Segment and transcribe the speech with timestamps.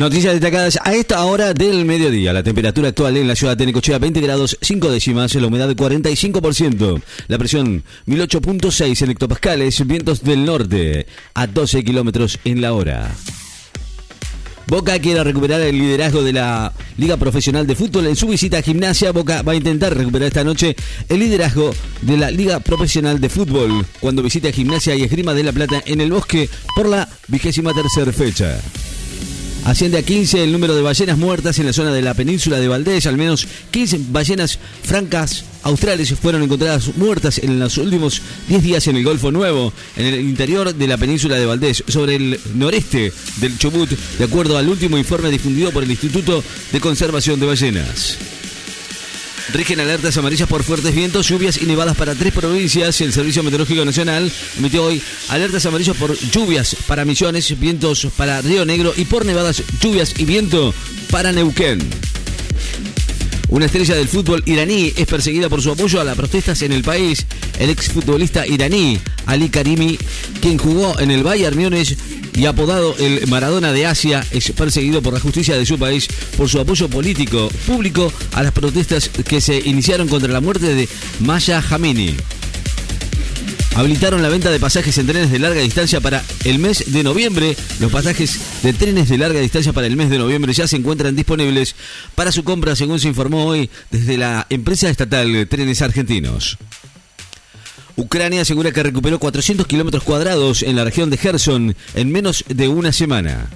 [0.00, 2.32] Noticias destacadas a esta hora del mediodía.
[2.32, 7.02] La temperatura actual en la ciudad de Necochea 20 grados 5 décimas, la humedad 45%,
[7.28, 13.10] la presión 1008.6 en hectopascales, vientos del norte a 12 kilómetros en la hora.
[14.68, 18.06] Boca quiere recuperar el liderazgo de la Liga Profesional de Fútbol.
[18.06, 20.76] En su visita a Gimnasia, Boca va a intentar recuperar esta noche
[21.10, 25.42] el liderazgo de la Liga Profesional de Fútbol cuando visite a Gimnasia y Esgrima de
[25.42, 28.58] la Plata en el Bosque por la vigésima tercera fecha.
[29.70, 32.66] Asciende a 15 el número de ballenas muertas en la zona de la península de
[32.66, 33.06] Valdés.
[33.06, 38.96] Al menos 15 ballenas francas australes fueron encontradas muertas en los últimos 10 días en
[38.96, 43.56] el Golfo Nuevo, en el interior de la península de Valdés, sobre el noreste del
[43.58, 46.42] Chubut, de acuerdo al último informe difundido por el Instituto
[46.72, 48.18] de Conservación de Ballenas.
[49.52, 53.00] Rigen alertas amarillas por fuertes vientos, lluvias y nevadas para tres provincias.
[53.00, 58.64] El Servicio Meteorológico Nacional emitió hoy alertas amarillas por lluvias para Misiones, vientos para Río
[58.64, 60.72] Negro y por nevadas, lluvias y viento
[61.10, 61.80] para Neuquén.
[63.48, 66.84] Una estrella del fútbol iraní es perseguida por su apoyo a las protestas en el
[66.84, 67.26] país.
[67.58, 69.98] El exfutbolista iraní Ali Karimi,
[70.40, 71.96] quien jugó en el Bayern Múnich
[72.34, 76.48] y apodado el Maradona de Asia, es perseguido por la justicia de su país por
[76.48, 80.88] su apoyo político público a las protestas que se iniciaron contra la muerte de
[81.20, 82.16] Maya Jamini
[83.74, 87.56] habilitaron la venta de pasajes en trenes de larga distancia para el mes de noviembre.
[87.78, 91.16] Los pasajes de trenes de larga distancia para el mes de noviembre ya se encuentran
[91.16, 91.74] disponibles
[92.14, 96.58] para su compra, según se informó hoy desde la empresa estatal Trenes Argentinos.
[97.96, 102.68] Ucrania asegura que recuperó 400 kilómetros cuadrados en la región de Gerson en menos de
[102.68, 103.48] una semana.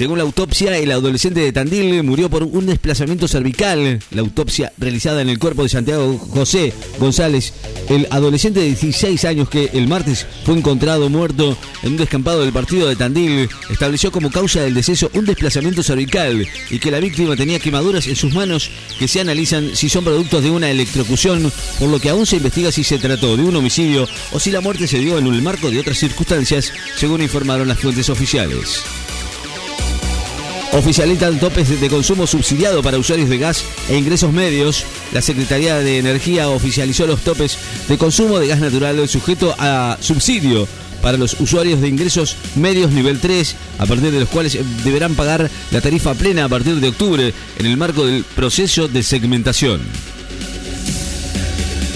[0.00, 3.98] Según la autopsia, el adolescente de Tandil murió por un desplazamiento cervical.
[4.12, 7.52] La autopsia realizada en el cuerpo de Santiago José González,
[7.90, 12.50] el adolescente de 16 años que el martes fue encontrado muerto en un descampado del
[12.50, 17.36] partido de Tandil, estableció como causa del deceso un desplazamiento cervical y que la víctima
[17.36, 21.90] tenía quemaduras en sus manos que se analizan si son productos de una electrocución, por
[21.90, 24.86] lo que aún se investiga si se trató de un homicidio o si la muerte
[24.86, 28.82] se dio en el marco de otras circunstancias, según informaron las fuentes oficiales.
[30.72, 34.84] Oficializan topes de consumo subsidiado para usuarios de gas e ingresos medios.
[35.12, 37.58] La Secretaría de Energía oficializó los topes
[37.88, 40.68] de consumo de gas natural sujeto a subsidio
[41.02, 45.50] para los usuarios de ingresos medios nivel 3, a partir de los cuales deberán pagar
[45.72, 49.80] la tarifa plena a partir de octubre en el marco del proceso de segmentación.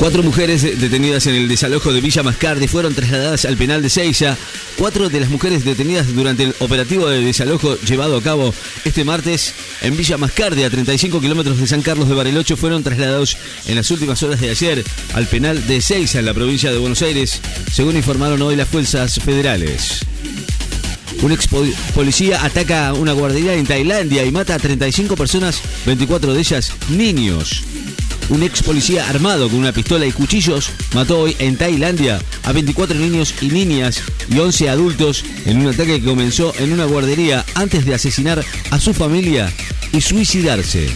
[0.04, 4.36] Cuatro mujeres detenidas en el desalojo de Villa Mascardi fueron trasladadas al penal de Seiza.
[4.76, 8.52] Cuatro de las mujeres detenidas durante el operativo de desalojo llevado a cabo
[8.84, 13.38] este martes en Villa Mascardi, a 35 kilómetros de San Carlos de Bariloche, fueron trasladados
[13.66, 17.00] en las últimas horas de ayer al penal de Seiza, en la provincia de Buenos
[17.00, 17.40] Aires,
[17.72, 20.00] según informaron hoy las fuerzas federales.
[21.22, 21.48] Un ex
[21.94, 27.64] policía ataca una guardería en Tailandia y mata a 35 personas, 24 de ellas niños.
[28.30, 32.98] Un ex policía armado con una pistola y cuchillos mató hoy en Tailandia a 24
[32.98, 37.84] niños y niñas y 11 adultos en un ataque que comenzó en una guardería antes
[37.84, 39.52] de asesinar a su familia
[39.92, 40.88] y suicidarse.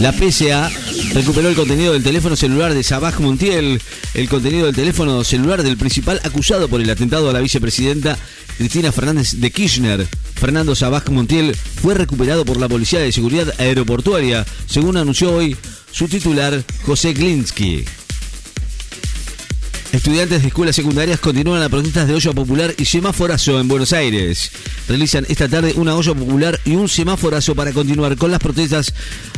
[0.00, 0.70] La PSA
[1.12, 3.80] recuperó el contenido del teléfono celular de Sabaj Montiel,
[4.14, 8.18] el contenido del teléfono celular del principal acusado por el atentado a la vicepresidenta
[8.58, 10.06] Cristina Fernández de Kirchner.
[10.34, 15.56] Fernando Sabaj Montiel fue recuperado por la Policía de Seguridad Aeroportuaria, según anunció hoy
[15.90, 17.84] su titular José Glinsky.
[19.94, 24.50] Estudiantes de escuelas secundarias continúan las protestas de olla popular y semáforazo en Buenos Aires.
[24.88, 28.92] Realizan esta tarde una olla popular y un semáforazo para continuar con las protestas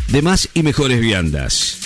[0.08, 1.76] de más y mejores viandas.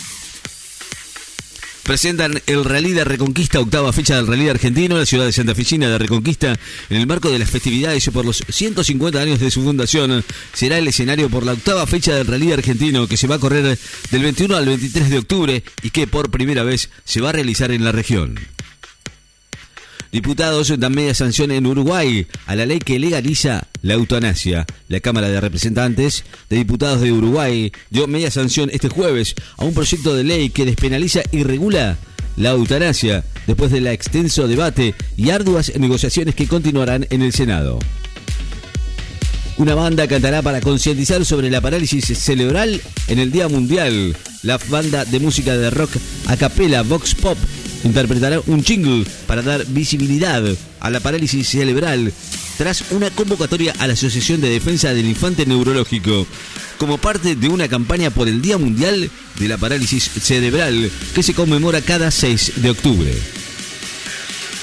[1.82, 5.56] Presentan el Rally de Reconquista, octava fecha del Rally argentino, en la ciudad de Santa
[5.56, 6.56] Ficina de Reconquista,
[6.88, 10.24] en el marco de las festividades por los 150 años de su fundación.
[10.52, 13.76] Será el escenario por la octava fecha del Rally argentino que se va a correr
[14.12, 17.72] del 21 al 23 de octubre y que por primera vez se va a realizar
[17.72, 18.38] en la región.
[20.12, 24.66] Diputados dan media sanción en Uruguay a la ley que legaliza la eutanasia.
[24.88, 29.72] La Cámara de Representantes de Diputados de Uruguay dio media sanción este jueves a un
[29.72, 31.96] proyecto de ley que despenaliza y regula
[32.36, 37.78] la eutanasia después del extenso debate y arduas negociaciones que continuarán en el Senado.
[39.58, 44.16] Una banda cantará para concientizar sobre la parálisis cerebral en el Día Mundial.
[44.42, 45.90] La banda de música de rock
[46.26, 47.36] a capela Vox Pop
[47.84, 50.42] interpretará un jingle para dar visibilidad
[50.80, 52.12] a la parálisis cerebral
[52.58, 56.26] tras una convocatoria a la Asociación de Defensa del Infante Neurológico
[56.78, 61.34] como parte de una campaña por el Día Mundial de la Parálisis Cerebral que se
[61.34, 63.39] conmemora cada 6 de octubre.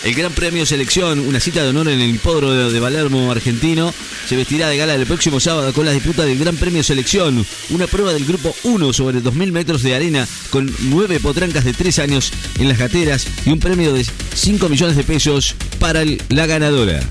[0.03, 3.93] El Gran Premio Selección, una cita de honor en el hipódromo de Palermo argentino,
[4.27, 7.87] se vestirá de gala el próximo sábado con la disputa del Gran Premio Selección, una
[7.87, 12.31] prueba del grupo 1 sobre 2.000 metros de arena con nueve potrancas de 3 años
[12.59, 14.05] en las gateras y un premio de
[14.35, 17.01] 5 millones de pesos para la ganadora.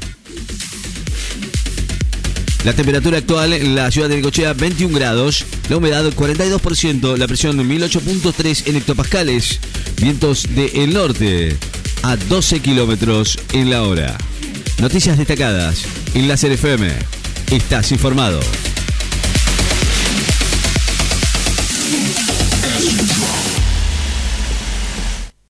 [2.64, 7.56] La temperatura actual en la ciudad de Necochea 21 grados, la humedad 42%, la presión
[7.58, 9.60] 1008.3 en hectopascales,
[10.00, 11.56] vientos del norte
[12.06, 14.16] a 12 kilómetros en la hora.
[14.78, 16.88] Noticias destacadas en la FM.
[17.50, 18.38] Estás informado.